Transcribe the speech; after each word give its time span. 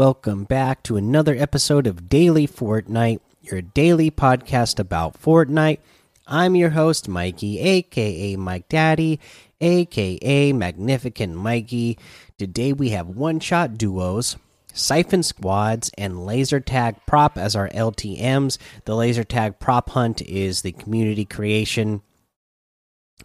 welcome 0.00 0.44
back 0.44 0.82
to 0.82 0.96
another 0.96 1.36
episode 1.36 1.86
of 1.86 2.08
Daily 2.08 2.48
Fortnite, 2.48 3.20
your 3.42 3.60
daily 3.60 4.10
podcast 4.10 4.78
about 4.78 5.20
Fortnite. 5.20 5.80
I'm 6.26 6.56
your 6.56 6.70
host, 6.70 7.06
Mikey, 7.06 7.60
aka 7.60 8.34
Mike 8.36 8.66
Daddy, 8.70 9.20
aka 9.60 10.54
Magnificent 10.54 11.34
Mikey. 11.34 11.98
Today 12.38 12.72
we 12.72 12.88
have 12.88 13.08
one 13.08 13.40
shot 13.40 13.76
duos, 13.76 14.38
Siphon 14.72 15.22
Squads, 15.22 15.90
and 15.98 16.24
Laser 16.24 16.60
Tag 16.60 16.96
Prop 17.04 17.36
as 17.36 17.54
our 17.54 17.68
LTMs. 17.68 18.56
The 18.86 18.96
Laser 18.96 19.24
Tag 19.24 19.58
Prop 19.58 19.90
Hunt 19.90 20.22
is 20.22 20.62
the 20.62 20.72
community 20.72 21.26
creation 21.26 22.00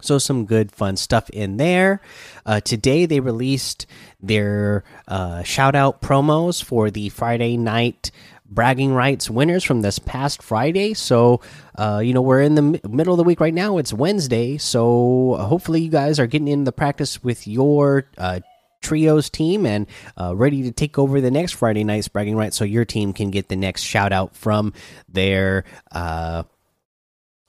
so 0.00 0.18
some 0.18 0.44
good 0.44 0.72
fun 0.72 0.96
stuff 0.96 1.28
in 1.30 1.56
there. 1.56 2.00
Uh, 2.44 2.60
today 2.60 3.06
they 3.06 3.20
released 3.20 3.86
their 4.20 4.84
uh, 5.08 5.42
shout 5.42 5.74
out 5.74 6.00
promos 6.02 6.62
for 6.62 6.90
the 6.90 7.08
Friday 7.08 7.56
night 7.56 8.10
bragging 8.48 8.92
rights 8.92 9.28
winners 9.28 9.64
from 9.64 9.82
this 9.82 9.98
past 9.98 10.42
Friday. 10.42 10.94
So 10.94 11.40
uh, 11.76 12.00
you 12.04 12.14
know 12.14 12.22
we're 12.22 12.42
in 12.42 12.54
the 12.54 12.80
middle 12.88 13.12
of 13.12 13.18
the 13.18 13.24
week 13.24 13.40
right 13.40 13.54
now. 13.54 13.78
It's 13.78 13.92
Wednesday, 13.92 14.58
so 14.58 15.36
hopefully 15.38 15.80
you 15.82 15.90
guys 15.90 16.18
are 16.20 16.26
getting 16.26 16.48
in 16.48 16.64
the 16.64 16.72
practice 16.72 17.22
with 17.22 17.46
your 17.46 18.08
uh, 18.16 18.40
trios 18.82 19.28
team 19.30 19.66
and 19.66 19.86
uh, 20.20 20.34
ready 20.36 20.62
to 20.62 20.70
take 20.70 20.98
over 20.98 21.20
the 21.20 21.30
next 21.30 21.52
Friday 21.52 21.84
night's 21.84 22.08
bragging 22.08 22.36
rights, 22.36 22.56
so 22.56 22.64
your 22.64 22.84
team 22.84 23.12
can 23.12 23.30
get 23.30 23.48
the 23.48 23.56
next 23.56 23.82
shout 23.82 24.12
out 24.12 24.36
from 24.36 24.72
their 25.08 25.64
uh, 25.92 26.44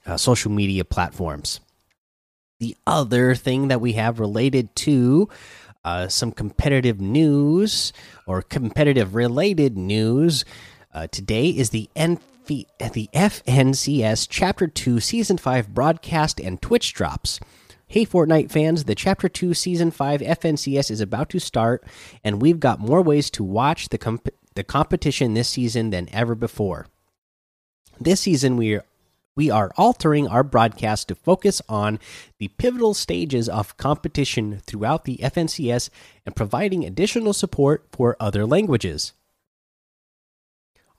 uh, 0.04 0.16
social 0.16 0.50
media 0.50 0.84
platforms. 0.84 1.60
The 2.60 2.76
other 2.88 3.36
thing 3.36 3.68
that 3.68 3.80
we 3.80 3.92
have 3.92 4.18
related 4.18 4.74
to 4.76 5.28
uh, 5.84 6.08
some 6.08 6.32
competitive 6.32 7.00
news 7.00 7.92
or 8.26 8.42
competitive 8.42 9.14
related 9.14 9.78
news 9.78 10.44
uh, 10.92 11.06
today 11.06 11.50
is 11.50 11.70
the 11.70 11.88
NF 11.94 12.20
the 12.48 13.10
FNCS 13.12 14.26
Chapter 14.30 14.66
2 14.66 15.00
Season 15.00 15.36
5 15.36 15.74
broadcast 15.74 16.40
and 16.40 16.60
Twitch 16.60 16.94
drops. 16.94 17.38
Hey, 17.86 18.06
Fortnite 18.06 18.50
fans, 18.50 18.84
the 18.84 18.94
Chapter 18.94 19.28
2 19.28 19.52
Season 19.52 19.90
5 19.90 20.22
FNCS 20.22 20.90
is 20.90 21.02
about 21.02 21.28
to 21.28 21.38
start, 21.38 21.84
and 22.24 22.40
we've 22.40 22.58
got 22.58 22.80
more 22.80 23.02
ways 23.02 23.30
to 23.32 23.44
watch 23.44 23.90
the, 23.90 23.98
comp 23.98 24.30
the 24.54 24.64
competition 24.64 25.34
this 25.34 25.50
season 25.50 25.90
than 25.90 26.08
ever 26.10 26.34
before. 26.34 26.86
This 28.00 28.22
season, 28.22 28.56
we 28.56 28.80
we 29.38 29.52
are 29.52 29.70
altering 29.76 30.26
our 30.26 30.42
broadcast 30.42 31.06
to 31.06 31.14
focus 31.14 31.62
on 31.68 32.00
the 32.38 32.48
pivotal 32.58 32.92
stages 32.92 33.48
of 33.48 33.76
competition 33.76 34.60
throughout 34.66 35.04
the 35.04 35.18
FNCS 35.18 35.90
and 36.26 36.34
providing 36.34 36.84
additional 36.84 37.32
support 37.32 37.86
for 37.92 38.16
other 38.18 38.44
languages. 38.44 39.12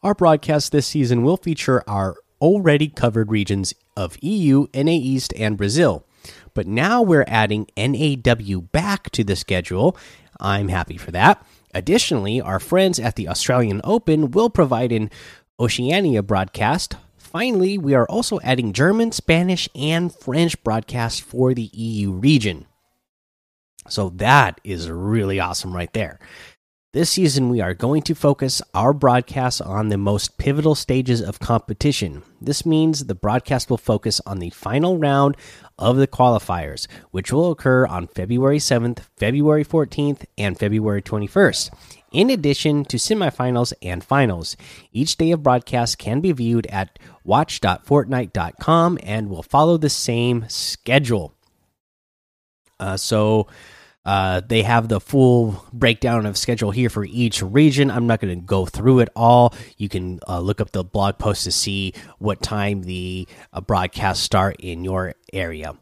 Our 0.02 0.16
broadcast 0.16 0.72
this 0.72 0.88
season 0.88 1.22
will 1.22 1.36
feature 1.36 1.84
our 1.86 2.16
already 2.40 2.88
covered 2.88 3.30
regions 3.30 3.74
of 3.98 4.18
EU, 4.22 4.68
NA 4.74 4.94
East, 4.94 5.34
and 5.36 5.58
Brazil. 5.58 6.06
But 6.54 6.66
now 6.66 7.02
we're 7.02 7.26
adding 7.28 7.68
NAW 7.76 8.62
back 8.72 9.10
to 9.10 9.26
the 9.26 9.36
schedule. 9.36 9.98
I'm 10.40 10.70
happy 10.70 10.96
for 10.96 11.12
that. 11.12 11.46
Additionally, 11.74 12.40
our 12.40 12.62
friends 12.62 13.02
at 13.02 13.18
the 13.18 13.28
Australian 13.28 13.82
Open 13.84 14.32
will 14.32 14.50
provide 14.50 14.94
an 14.94 15.10
Oceania 15.60 16.24
broadcast 16.24 16.96
Finally, 17.30 17.78
we 17.78 17.94
are 17.94 18.08
also 18.08 18.40
adding 18.40 18.74
German, 18.74 19.12
Spanish, 19.12 19.70
and 19.76 20.12
French 20.12 20.62
broadcasts 20.64 21.20
for 21.20 21.54
the 21.54 21.70
EU 21.74 22.12
region. 22.12 22.66
So 23.88 24.10
that 24.16 24.60
is 24.64 24.90
really 24.90 25.40
awesome 25.40 25.76
right 25.76 25.94
there. 25.94 26.20
This 26.92 27.12
season, 27.12 27.50
we 27.50 27.62
are 27.62 27.76
going 27.76 28.02
to 28.02 28.16
focus 28.16 28.64
our 28.74 28.94
broadcasts 28.94 29.62
on 29.62 29.90
the 29.90 29.98
most 29.98 30.40
pivotal 30.40 30.74
stages 30.74 31.22
of 31.22 31.40
competition. 31.40 32.24
This 32.42 32.66
means 32.66 33.06
the 33.06 33.14
broadcast 33.14 33.70
will 33.70 33.78
focus 33.78 34.20
on 34.26 34.40
the 34.40 34.50
final 34.50 34.98
round 34.98 35.38
of 35.80 35.98
the 35.98 36.08
qualifiers, 36.08 36.86
which 37.10 37.34
will 37.34 37.50
occur 37.50 37.88
on 37.88 38.06
February 38.06 38.60
7th, 38.60 39.00
February 39.18 39.66
14th, 39.66 40.26
and 40.38 40.60
February 40.60 41.02
21st 41.02 41.72
in 42.12 42.30
addition 42.30 42.84
to 42.86 42.98
semifinals 42.98 43.74
and 43.82 44.04
finals. 44.04 44.58
Each 44.92 45.16
day 45.16 45.32
of 45.32 45.44
broadcast 45.44 45.98
can 45.98 46.22
be 46.22 46.32
viewed 46.32 46.68
at 46.68 47.00
watch.fortnite.com 47.24 49.00
and 49.04 49.30
will 49.30 49.44
follow 49.44 49.78
the 49.78 49.90
same 49.90 50.46
schedule. 50.50 51.34
Uh, 52.80 52.98
so 52.98 53.48
uh, 54.10 54.42
they 54.42 54.64
have 54.64 54.88
the 54.88 55.00
full 55.00 55.64
breakdown 55.72 56.26
of 56.26 56.36
schedule 56.36 56.72
here 56.72 56.90
for 56.90 57.06
each 57.06 57.44
region. 57.44 57.92
I'm 57.92 58.08
not 58.08 58.20
going 58.20 58.36
to 58.36 58.44
go 58.44 58.66
through 58.66 59.02
it 59.02 59.10
all. 59.16 59.54
You 59.78 59.88
can 59.88 60.20
uh, 60.28 60.40
look 60.40 60.60
up 60.60 60.72
the 60.72 60.84
blog 60.84 61.20
post 61.20 61.44
to 61.44 61.52
see 61.52 61.94
what 62.18 62.42
time 62.42 62.82
the 62.82 63.28
uh, 63.54 63.62
broadcasts 63.62 64.24
start 64.24 64.56
in 64.62 64.84
your 64.84 65.14
area. 65.32 65.78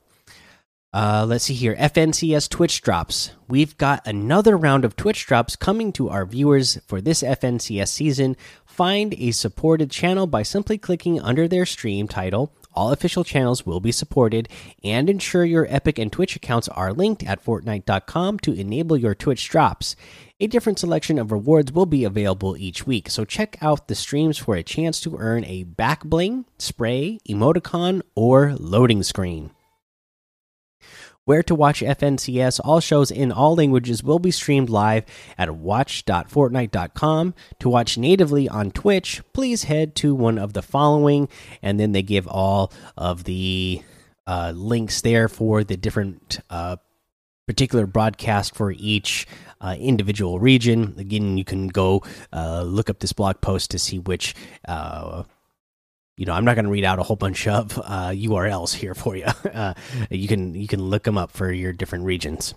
Uh, 0.91 1.25
let's 1.25 1.45
see 1.45 1.53
here. 1.53 1.73
FNCS 1.77 2.49
Twitch 2.49 2.81
drops. 2.81 3.31
We've 3.47 3.77
got 3.77 4.05
another 4.05 4.57
round 4.57 4.83
of 4.83 4.97
Twitch 4.97 5.25
drops 5.25 5.55
coming 5.55 5.93
to 5.93 6.09
our 6.09 6.25
viewers 6.25 6.79
for 6.85 6.99
this 6.99 7.23
FNCS 7.23 7.87
season. 7.87 8.35
Find 8.65 9.13
a 9.13 9.31
supported 9.31 9.89
channel 9.89 10.27
by 10.27 10.43
simply 10.43 10.77
clicking 10.77 11.21
under 11.21 11.47
their 11.47 11.65
stream 11.65 12.09
title. 12.09 12.51
All 12.77 12.91
official 12.91 13.23
channels 13.23 13.65
will 13.65 13.79
be 13.79 13.91
supported, 13.91 14.49
and 14.83 15.09
ensure 15.09 15.43
your 15.43 15.65
Epic 15.67 15.97
and 15.97 16.11
Twitch 16.11 16.35
accounts 16.35 16.67
are 16.67 16.93
linked 16.93 17.23
at 17.23 17.43
Fortnite.com 17.43 18.37
to 18.41 18.53
enable 18.53 18.95
your 18.95 19.15
Twitch 19.15 19.49
drops. 19.49 19.95
A 20.39 20.45
different 20.45 20.77
selection 20.77 21.17
of 21.17 21.31
rewards 21.31 21.71
will 21.71 21.87
be 21.87 22.03
available 22.03 22.55
each 22.55 22.85
week, 22.85 23.09
so 23.09 23.25
check 23.25 23.57
out 23.63 23.87
the 23.87 23.95
streams 23.95 24.37
for 24.37 24.53
a 24.55 24.61
chance 24.61 25.01
to 25.01 25.17
earn 25.17 25.43
a 25.45 25.63
back 25.63 26.03
bling, 26.03 26.45
spray, 26.59 27.17
emoticon, 27.27 28.03
or 28.13 28.53
loading 28.59 29.01
screen. 29.01 29.49
Where 31.27 31.43
to 31.43 31.55
watch 31.55 31.81
FNCS, 31.81 32.61
all 32.63 32.79
shows 32.79 33.11
in 33.11 33.33
all 33.33 33.53
languages 33.53 34.01
will 34.01 34.17
be 34.17 34.31
streamed 34.31 34.69
live 34.69 35.03
at 35.37 35.53
watch.fortnite.com. 35.53 37.33
To 37.59 37.69
watch 37.69 37.97
natively 37.97 38.47
on 38.47 38.71
Twitch, 38.71 39.21
please 39.33 39.63
head 39.63 39.93
to 39.95 40.15
one 40.15 40.37
of 40.37 40.53
the 40.53 40.61
following, 40.61 41.27
and 41.61 41.77
then 41.77 41.91
they 41.91 42.01
give 42.01 42.29
all 42.29 42.71
of 42.95 43.25
the 43.25 43.81
uh, 44.25 44.53
links 44.55 45.01
there 45.01 45.27
for 45.27 45.65
the 45.65 45.75
different 45.75 46.39
uh, 46.49 46.77
particular 47.45 47.85
broadcast 47.85 48.55
for 48.55 48.71
each 48.71 49.27
uh, 49.59 49.75
individual 49.77 50.39
region. 50.39 50.95
Again, 50.97 51.37
you 51.37 51.43
can 51.43 51.67
go 51.67 52.03
uh, 52.31 52.61
look 52.61 52.89
up 52.89 52.99
this 52.99 53.11
blog 53.11 53.41
post 53.41 53.71
to 53.71 53.79
see 53.79 53.99
which 53.99 54.33
uh, 54.65 55.23
you 56.17 56.25
know, 56.25 56.33
I'm 56.33 56.43
not 56.45 56.55
going 56.55 56.65
to 56.65 56.71
read 56.71 56.83
out 56.83 56.97
a 56.97 57.03
whole 57.03 57.15
bunch 57.15 57.47
of 57.47 57.77
uh, 57.77 58.09
URLs 58.09 58.73
here 58.73 58.93
for 58.93 59.15
you. 59.15 59.25
Uh, 59.57 59.73
you 60.11 60.27
can 60.27 60.53
you 60.53 60.67
can 60.67 60.81
look 60.81 61.03
them 61.03 61.17
up 61.17 61.31
for 61.31 61.51
your 61.51 61.73
different 61.73 62.05
regions. 62.05 62.53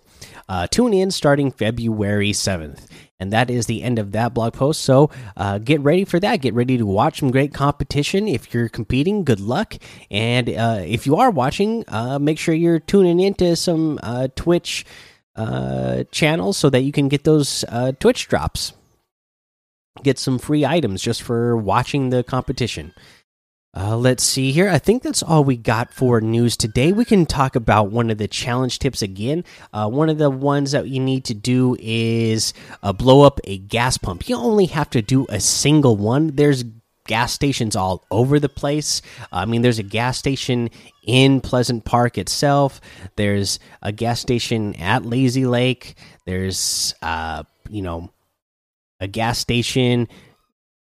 Uh, 0.48 0.66
tune 0.66 0.93
in 0.93 1.10
starting 1.10 1.50
February 1.50 2.32
7th, 2.32 2.87
and 3.19 3.32
that 3.32 3.48
is 3.48 3.66
the 3.66 3.82
end 3.82 3.98
of 3.98 4.12
that 4.12 4.34
blog 4.34 4.53
post. 4.53 4.82
So 4.82 5.09
uh, 5.37 5.59
get 5.59 5.81
ready 5.81 6.04
for 6.04 6.21
that. 6.21 6.43
Get 6.43 6.53
ready 6.53 6.76
to 6.76 6.84
watch 6.84 7.21
some 7.21 7.31
great 7.31 7.54
competition. 7.54 8.28
If 8.28 8.53
you're 8.53 8.69
competing, 8.69 9.25
good 9.25 9.41
luck. 9.41 9.77
And 10.10 10.50
uh, 10.50 10.82
if 10.84 11.06
you 11.06 11.16
are 11.16 11.31
watching, 11.31 11.84
uh, 11.88 12.19
make 12.19 12.38
sure 12.38 12.54
you're 12.54 12.80
tuning 12.80 13.21
into 13.21 13.57
some 13.57 13.98
Twitch 14.34 14.84
channels 16.10 16.57
so 16.59 16.68
that 16.68 16.80
you 16.83 16.92
can 16.92 17.09
get 17.09 17.24
those 17.24 17.65
Twitch 17.98 18.28
drops. 18.28 18.74
Get 20.03 20.18
some 20.18 20.39
free 20.39 20.66
items 20.66 21.01
just 21.03 21.22
for 21.22 21.57
watching 21.57 22.10
the 22.10 22.22
competition. 22.22 22.92
Uh, 23.72 23.97
let's 23.97 24.25
see 24.25 24.51
here. 24.51 24.69
I 24.69 24.78
think 24.78 25.03
that's 25.03 25.22
all 25.22 25.45
we 25.45 25.57
got 25.57 25.95
for 25.95 26.21
news 26.21 26.57
today. 26.57 26.91
We 26.91 27.05
can 27.05 27.25
talk 27.25 27.55
about 27.55 27.93
one 27.93 28.11
of 28.11 28.19
the 28.19 28.27
challenge 28.27 28.81
tips 28.81 29.01
again. 29.01 29.45
Uh, 29.72 29.89
one 29.89 30.09
of 30.09 30.19
the 30.19 30.28
ones 30.28 30.72
that 30.72 30.89
you 30.89 30.99
need 30.99 31.25
to 31.27 31.34
do 31.34 31.77
is 31.78 32.53
uh, 32.83 32.93
blow 32.93 33.22
up 33.22 33.39
a 33.45 33.59
gas 33.59 33.97
pump. 33.97 34.28
You 34.28 34.37
only 34.37 34.67
have 34.67 34.91
to 34.91 35.03
do 35.03 35.25
a 35.28 35.39
single 35.39 35.97
one. 35.97 36.34
There's 36.34 36.65
gas 37.07 37.33
stations 37.33 37.77
all 37.77 38.05
over 38.11 38.41
the 38.41 38.49
place. 38.49 39.03
I 39.31 39.45
mean, 39.45 39.63
there's 39.63 39.78
a 39.78 39.84
gas 39.84 40.19
station 40.19 40.71
in 41.05 41.41
Pleasant 41.41 41.84
Park 41.84 42.19
itself. 42.19 42.81
There's 43.15 43.61
a 43.83 43.93
gas 43.93 44.19
station 44.19 44.75
at 44.77 45.07
Lazy 45.07 45.47
Lake. 45.47 45.95
There's, 46.27 46.93
uh, 47.03 47.45
you 47.69 47.83
know, 47.83 48.11
a 48.99 49.07
gas 49.07 49.39
station 49.39 50.09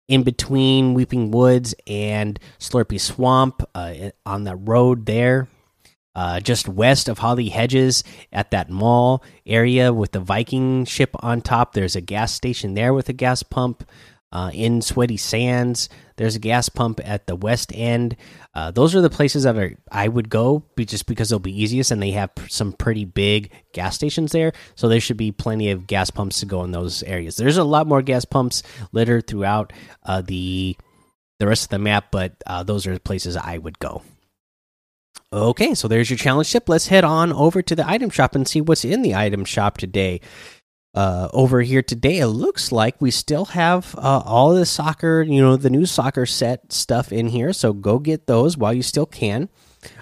in 0.07 0.23
between 0.23 0.93
Weeping 0.93 1.31
Woods 1.31 1.73
and 1.87 2.39
Slurpy 2.59 2.99
Swamp 2.99 3.63
uh, 3.73 4.11
on 4.25 4.43
the 4.43 4.55
road 4.55 5.05
there. 5.05 5.47
Uh, 6.15 6.39
just 6.39 6.69
west 6.69 7.09
of 7.09 7.17
Holly 7.17 7.49
Hedges 7.49 8.03
at 8.31 8.51
that 8.51 8.69
mall 8.69 9.23
area 9.47 9.91
with 9.91 10.11
the 10.11 10.19
Viking 10.19 10.85
ship 10.85 11.09
on 11.21 11.41
top. 11.41 11.73
There's 11.73 11.95
a 11.95 12.01
gas 12.01 12.31
station 12.31 12.75
there 12.75 12.93
with 12.93 13.09
a 13.09 13.13
gas 13.13 13.41
pump. 13.41 13.83
Uh, 14.33 14.49
in 14.51 14.81
Sweaty 14.81 15.15
Sands. 15.15 15.87
There's 16.17 16.35
a 16.35 16.39
gas 16.39 16.67
pump 16.67 16.99
at 17.03 17.27
the 17.27 17.35
west 17.35 17.71
end. 17.73 18.17
Uh, 18.53 18.71
those 18.71 18.95
are 18.95 19.01
the 19.01 19.09
places 19.09 19.43
that 19.43 19.55
are 19.55 19.77
I 19.91 20.07
would 20.07 20.29
go 20.29 20.63
just 20.77 21.05
because 21.05 21.29
they'll 21.29 21.39
be 21.39 21.61
easiest, 21.61 21.91
and 21.91 22.01
they 22.01 22.11
have 22.11 22.31
some 22.49 22.73
pretty 22.73 23.05
big 23.05 23.51
gas 23.73 23.95
stations 23.95 24.31
there. 24.31 24.51
So 24.75 24.89
there 24.89 24.99
should 24.99 25.17
be 25.17 25.31
plenty 25.31 25.69
of 25.69 25.87
gas 25.87 26.09
pumps 26.09 26.39
to 26.39 26.47
go 26.47 26.63
in 26.63 26.71
those 26.71 27.03
areas. 27.03 27.35
There's 27.35 27.57
a 27.57 27.63
lot 27.63 27.87
more 27.87 28.01
gas 28.01 28.25
pumps 28.25 28.63
littered 28.91 29.27
throughout 29.27 29.71
uh, 30.03 30.21
the 30.21 30.75
the 31.39 31.47
rest 31.47 31.65
of 31.65 31.69
the 31.69 31.79
map, 31.79 32.05
but 32.11 32.35
uh, 32.47 32.63
those 32.63 32.87
are 32.87 32.93
the 32.93 32.99
places 32.99 33.37
I 33.37 33.59
would 33.59 33.79
go. 33.79 34.01
Okay, 35.31 35.73
so 35.73 35.87
there's 35.87 36.09
your 36.09 36.17
challenge 36.17 36.51
tip. 36.51 36.69
Let's 36.69 36.87
head 36.87 37.03
on 37.03 37.33
over 37.33 37.61
to 37.63 37.75
the 37.75 37.87
item 37.87 38.11
shop 38.11 38.35
and 38.35 38.47
see 38.47 38.61
what's 38.61 38.85
in 38.85 39.01
the 39.01 39.15
item 39.15 39.45
shop 39.45 39.77
today 39.77 40.21
uh, 40.93 41.27
over 41.33 41.61
here 41.61 41.81
today, 41.81 42.19
it 42.19 42.27
looks 42.27 42.71
like 42.71 43.01
we 43.01 43.09
still 43.09 43.45
have 43.45 43.95
uh, 43.97 44.21
all 44.25 44.53
the 44.53 44.65
soccer, 44.65 45.23
you 45.23 45.41
know, 45.41 45.55
the 45.55 45.69
new 45.69 45.85
soccer 45.85 46.25
set 46.25 46.71
stuff 46.71 47.11
in 47.11 47.27
here. 47.27 47.51
So 47.51 47.73
go 47.73 47.97
get 47.97 48.27
those 48.27 48.57
while 48.57 48.73
you 48.73 48.83
still 48.83 49.07
can. 49.07 49.49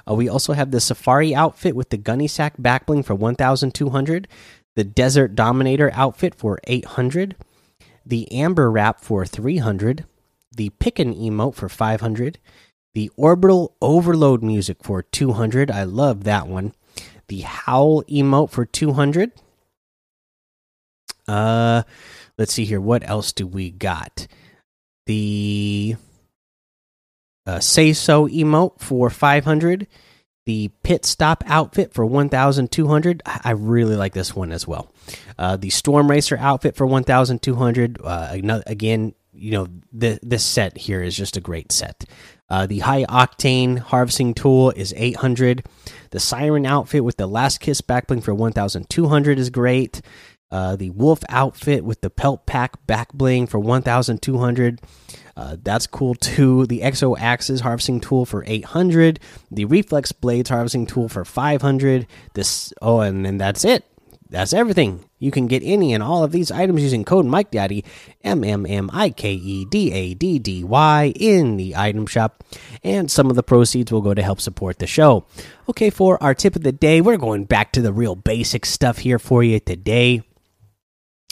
Uh, 0.09 0.15
we 0.15 0.27
also 0.27 0.53
have 0.53 0.71
the 0.71 0.81
Safari 0.81 1.33
outfit 1.33 1.75
with 1.75 1.89
the 1.89 1.97
Gunny 1.97 2.27
Sack 2.27 2.57
backbling 2.57 3.05
for 3.05 3.15
1,200, 3.15 4.27
the 4.75 4.83
Desert 4.83 5.33
Dominator 5.33 5.91
outfit 5.93 6.35
for 6.35 6.59
800, 6.67 7.35
the 8.05 8.31
Amber 8.31 8.69
Wrap 8.69 9.01
for 9.01 9.25
300, 9.25 10.05
the 10.51 10.69
Pickin 10.71 11.13
emote 11.15 11.55
for 11.55 11.69
500, 11.69 12.37
the 12.93 13.09
Orbital 13.15 13.75
Overload 13.81 14.43
music 14.43 14.83
for 14.83 15.01
200. 15.01 15.71
I 15.71 15.83
love 15.83 16.25
that 16.25 16.47
one. 16.47 16.73
The 17.27 17.41
Howl 17.41 18.03
emote 18.03 18.49
for 18.49 18.65
200 18.65 19.31
uh, 21.27 21.83
let's 22.37 22.53
see 22.53 22.65
here. 22.65 22.81
What 22.81 23.07
else 23.07 23.31
do 23.31 23.47
we 23.47 23.71
got? 23.71 24.27
The 25.05 25.95
uh, 27.45 27.59
say 27.59 27.93
so 27.93 28.27
emote 28.27 28.79
for 28.79 29.09
500 29.09 29.87
the 30.45 30.69
pit 30.83 31.05
stop 31.05 31.43
outfit 31.45 31.93
for 31.93 32.05
1200 32.05 33.21
i 33.25 33.51
really 33.51 33.95
like 33.95 34.13
this 34.13 34.35
one 34.35 34.51
as 34.51 34.67
well. 34.67 34.91
Uh, 35.37 35.55
the 35.55 35.69
storm 35.69 36.09
racer 36.09 36.37
outfit 36.37 36.75
for 36.75 36.85
1200 36.85 37.99
uh, 38.03 38.61
again 38.65 39.13
you 39.33 39.51
know 39.51 39.67
the, 39.93 40.19
this 40.21 40.43
set 40.43 40.77
here 40.77 41.01
is 41.01 41.15
just 41.15 41.37
a 41.37 41.41
great 41.41 41.71
set. 41.71 42.05
Uh, 42.49 42.65
the 42.65 42.79
high 42.79 43.05
octane 43.05 43.79
harvesting 43.79 44.33
tool 44.33 44.71
is 44.71 44.93
800 44.97 45.65
the 46.09 46.19
siren 46.19 46.65
outfit 46.65 47.03
with 47.03 47.17
the 47.17 47.27
last 47.27 47.59
kiss 47.59 47.81
backbling 47.81 48.23
for 48.23 48.33
1200 48.33 49.39
is 49.39 49.49
great 49.49 50.01
uh, 50.51 50.75
the 50.75 50.89
wolf 50.91 51.21
outfit 51.29 51.83
with 51.83 52.01
the 52.01 52.09
pelt 52.09 52.45
pack 52.45 52.85
back 52.85 53.13
bling 53.13 53.47
for 53.47 53.59
1200 53.59 54.81
uh, 55.35 55.57
that's 55.63 55.87
cool 55.87 56.15
too. 56.15 56.65
The 56.65 56.81
exo 56.81 57.17
axes 57.17 57.61
harvesting 57.61 57.99
tool 57.99 58.25
for 58.25 58.43
800 58.45 59.19
the 59.49 59.65
reflex 59.65 60.11
blades 60.11 60.49
harvesting 60.49 60.85
tool 60.85 61.09
for 61.09 61.25
500 61.25 62.07
this 62.33 62.73
oh 62.81 62.99
and 62.99 63.25
then 63.25 63.37
that's 63.37 63.65
it. 63.65 63.85
That's 64.29 64.53
everything. 64.53 65.03
You 65.19 65.29
can 65.29 65.47
get 65.47 65.61
any 65.61 65.93
and 65.93 66.01
all 66.01 66.23
of 66.23 66.31
these 66.31 66.51
items 66.51 66.81
using 66.81 67.03
code 67.03 67.25
mike 67.25 67.51
daddy 67.51 67.83
m 68.23 68.43
m 68.43 68.65
m 68.65 68.89
i 68.93 69.09
k 69.09 69.33
e 69.33 69.65
d 69.65 69.91
a 69.91 70.13
d 70.13 70.39
d 70.39 70.63
y 70.63 71.13
in 71.15 71.57
the 71.57 71.75
item 71.75 72.05
shop. 72.05 72.43
And 72.83 73.09
some 73.09 73.29
of 73.29 73.35
the 73.35 73.43
proceeds 73.43 73.91
will 73.91 74.01
go 74.01 74.13
to 74.13 74.21
help 74.21 74.41
support 74.41 74.79
the 74.79 74.87
show. 74.87 75.25
Okay 75.69 75.89
for 75.89 76.21
our 76.21 76.33
tip 76.33 76.55
of 76.55 76.63
the 76.63 76.71
day 76.71 77.01
we're 77.01 77.17
going 77.17 77.45
back 77.45 77.71
to 77.73 77.81
the 77.81 77.93
real 77.93 78.15
basic 78.15 78.65
stuff 78.65 78.99
here 78.99 79.19
for 79.19 79.43
you 79.43 79.59
today 79.59 80.23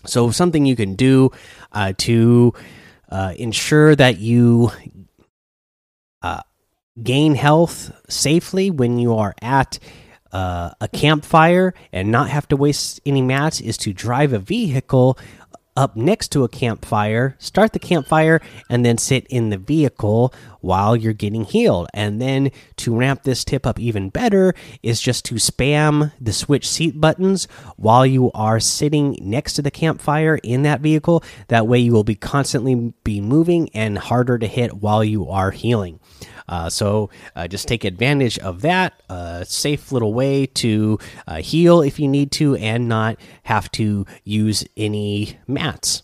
so, 0.05 0.31
something 0.31 0.65
you 0.65 0.75
can 0.75 0.95
do 0.95 1.31
uh, 1.71 1.93
to 1.99 2.53
uh, 3.09 3.33
ensure 3.37 3.95
that 3.95 4.19
you 4.19 4.71
uh, 6.21 6.41
gain 7.01 7.35
health 7.35 7.91
safely 8.09 8.71
when 8.71 8.97
you 8.97 9.15
are 9.15 9.35
at 9.41 9.77
uh, 10.31 10.71
a 10.79 10.87
campfire 10.87 11.73
and 11.91 12.11
not 12.11 12.29
have 12.29 12.47
to 12.47 12.55
waste 12.55 13.01
any 13.05 13.21
mats 13.21 13.59
is 13.59 13.77
to 13.77 13.93
drive 13.93 14.31
a 14.31 14.39
vehicle 14.39 15.17
up 15.75 15.95
next 15.95 16.29
to 16.33 16.43
a 16.43 16.49
campfire, 16.49 17.35
start 17.39 17.73
the 17.73 17.79
campfire, 17.79 18.41
and 18.69 18.85
then 18.85 18.97
sit 18.97 19.25
in 19.27 19.49
the 19.49 19.57
vehicle 19.57 20.33
while 20.61 20.95
you're 20.95 21.13
getting 21.13 21.43
healed. 21.45 21.87
And 21.93 22.21
then 22.21 22.51
to 22.77 22.95
ramp 22.95 23.23
this 23.23 23.43
tip 23.43 23.65
up 23.65 23.79
even 23.79 24.09
better 24.09 24.53
is 24.83 25.01
just 25.01 25.25
to 25.25 25.35
spam 25.35 26.11
the 26.19 26.33
switch 26.33 26.67
seat 26.67 26.99
buttons 26.99 27.47
while 27.77 28.05
you 28.05 28.31
are 28.33 28.59
sitting 28.59 29.17
next 29.21 29.53
to 29.53 29.61
the 29.61 29.71
campfire 29.71 30.39
in 30.43 30.63
that 30.63 30.81
vehicle. 30.81 31.23
That 31.47 31.67
way 31.67 31.79
you 31.79 31.93
will 31.93 32.03
be 32.03 32.15
constantly 32.15 32.93
be 33.03 33.21
moving 33.21 33.69
and 33.73 33.97
harder 33.97 34.37
to 34.37 34.47
hit 34.47 34.77
while 34.77 35.03
you 35.03 35.29
are 35.29 35.51
healing. 35.51 35.99
Uh, 36.47 36.67
so 36.67 37.11
uh, 37.35 37.47
just 37.47 37.67
take 37.67 37.83
advantage 37.83 38.39
of 38.39 38.61
that. 38.61 39.01
Uh, 39.07 39.43
safe 39.43 39.91
little 39.91 40.13
way 40.13 40.47
to 40.47 40.97
uh, 41.27 41.37
heal 41.37 41.81
if 41.81 41.99
you 41.99 42.07
need 42.07 42.31
to 42.31 42.55
and 42.55 42.89
not 42.89 43.17
have 43.43 43.71
to 43.71 44.05
use 44.23 44.65
any 44.75 45.37
mats. 45.47 46.03